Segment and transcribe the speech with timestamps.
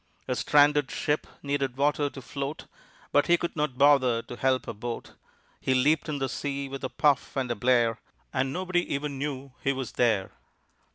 [0.27, 2.65] A stranded ship needed water to float,
[3.11, 5.13] But he could not bother to help a boat.
[5.59, 7.99] He leaped in the sea with a puff and a blare
[8.33, 10.31] And nobody even knew he was there!